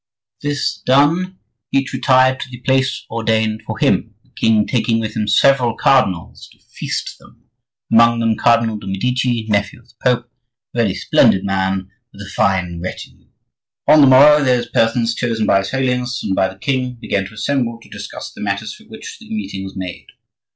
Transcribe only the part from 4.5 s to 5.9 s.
taking with him several